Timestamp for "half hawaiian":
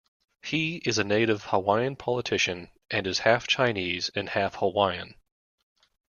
4.29-5.13